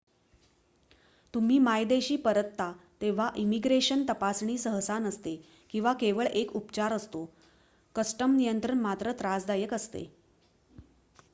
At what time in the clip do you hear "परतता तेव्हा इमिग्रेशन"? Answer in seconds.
2.19-4.03